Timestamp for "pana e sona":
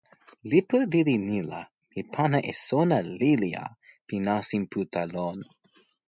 2.13-2.97